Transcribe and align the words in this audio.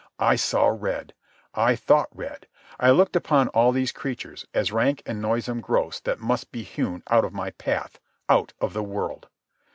I 0.17 0.35
saw 0.35 0.65
red. 0.65 1.13
I 1.53 1.75
thought 1.75 2.09
red. 2.11 2.47
I 2.79 2.89
looked 2.89 3.15
upon 3.15 3.49
all 3.49 3.71
these 3.71 3.91
creatures 3.91 4.47
as 4.51 4.71
rank 4.71 5.03
and 5.05 5.21
noisome 5.21 5.61
growths 5.61 5.99
that 5.99 6.19
must 6.19 6.51
be 6.51 6.63
hewn 6.63 7.03
out 7.09 7.23
of 7.23 7.33
my 7.33 7.51
path, 7.51 7.99
out 8.27 8.53
of 8.59 8.73
the 8.73 8.81
world. 8.81 9.27